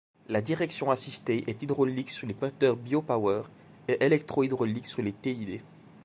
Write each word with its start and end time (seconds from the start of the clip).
La 0.29 0.41
direction 0.41 0.89
assistée 0.89 1.43
est 1.45 1.61
hydraulique 1.61 2.09
sur 2.09 2.25
les 2.25 2.35
moteurs 2.41 2.75
BioPower, 2.75 3.43
et 3.87 4.03
électro-hydraulique 4.03 4.87
sur 4.87 5.03
les 5.03 5.13
TiD. 5.13 5.61